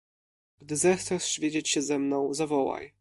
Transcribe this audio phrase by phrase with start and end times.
[0.61, 2.93] "Gdy zechcesz widzieć się ze mną, zawołaj."